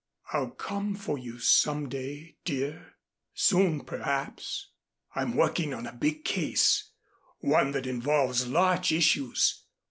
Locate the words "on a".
5.75-5.93